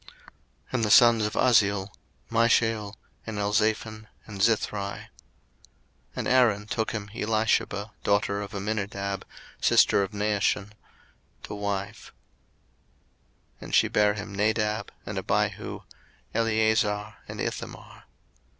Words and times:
02:006:022 0.01 0.09
And 0.73 0.83
the 0.83 0.89
sons 0.89 1.25
of 1.27 1.33
Uzziel; 1.35 1.91
Mishael, 2.31 2.97
and 3.27 3.37
Elzaphan, 3.37 4.07
and 4.25 4.39
Zithri. 4.41 4.95
02:006:023 5.03 5.07
And 6.15 6.27
Aaron 6.27 6.65
took 6.65 6.89
him 6.91 7.09
Elisheba, 7.13 7.91
daughter 8.03 8.41
of 8.41 8.55
Amminadab, 8.55 9.23
sister 9.61 10.01
of 10.01 10.09
Naashon, 10.11 10.71
to 11.43 11.53
wife; 11.53 12.11
and 13.61 13.75
she 13.75 13.87
bare 13.87 14.15
him 14.15 14.33
Nadab, 14.33 14.91
and 15.05 15.19
Abihu, 15.19 15.81
Eleazar, 16.33 17.13
and 17.27 17.39
Ithamar. 17.39 18.05